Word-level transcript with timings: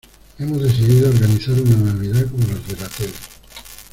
hemos 0.39 0.59
decidido 0.59 1.09
organizar 1.11 1.53
una 1.61 1.75
Navidad 1.93 2.25
como 2.31 2.47
las 2.47 2.67
de 2.67 2.75
la 2.75 2.89
tele 2.89 3.13